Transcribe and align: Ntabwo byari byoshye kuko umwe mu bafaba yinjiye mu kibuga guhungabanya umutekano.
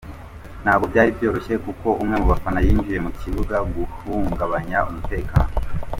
Ntabwo 0.63 0.85
byari 0.91 1.09
byoshye 1.17 1.53
kuko 1.65 1.87
umwe 2.01 2.15
mu 2.21 2.27
bafaba 2.31 2.59
yinjiye 2.65 2.99
mu 3.05 3.11
kibuga 3.19 3.55
guhungabanya 3.73 4.77
umutekano. 4.89 5.51